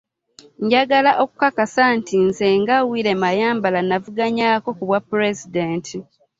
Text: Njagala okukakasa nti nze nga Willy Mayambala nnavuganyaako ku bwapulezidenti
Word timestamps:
Njagala 0.63 1.11
okukakasa 1.23 1.83
nti 1.97 2.15
nze 2.27 2.47
nga 2.61 2.75
Willy 2.89 3.13
Mayambala 3.21 3.79
nnavuganyaako 3.83 4.69
ku 4.77 4.83
bwapulezidenti 4.89 5.95